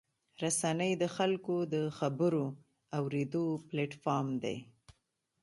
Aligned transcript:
رسنۍ 0.43 0.91
د 1.01 1.03
خلکو 1.15 1.55
د 1.73 1.75
خبرو 1.97 2.45
اورېدو 2.97 3.45
پلیټفارم 3.67 4.27
دی. 4.43 4.57